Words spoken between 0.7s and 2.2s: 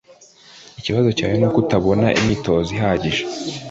Ikibazo cyawe nuko utabona